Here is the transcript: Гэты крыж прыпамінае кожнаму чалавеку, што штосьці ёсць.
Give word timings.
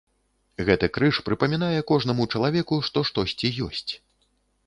Гэты 0.67 0.87
крыж 0.95 1.19
прыпамінае 1.27 1.79
кожнаму 1.91 2.27
чалавеку, 2.35 2.75
што 2.87 2.99
штосьці 3.09 3.47
ёсць. 3.67 3.91